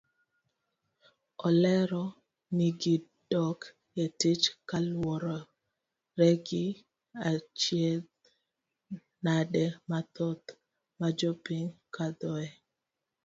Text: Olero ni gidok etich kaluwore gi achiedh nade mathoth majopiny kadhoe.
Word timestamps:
Olero 1.47 2.03
ni 2.55 2.67
gidok 2.81 3.59
etich 4.03 4.45
kaluwore 4.69 6.29
gi 6.45 6.65
achiedh 7.29 8.09
nade 9.25 9.63
mathoth 9.89 10.47
majopiny 10.99 11.67
kadhoe. 11.95 12.47